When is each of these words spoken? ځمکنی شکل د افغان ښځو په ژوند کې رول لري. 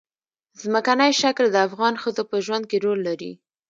ځمکنی 0.61 1.11
شکل 1.21 1.45
د 1.51 1.57
افغان 1.67 1.93
ښځو 2.01 2.23
په 2.29 2.37
ژوند 2.45 2.63
کې 2.69 2.77
رول 2.85 2.99
لري. 3.07 3.31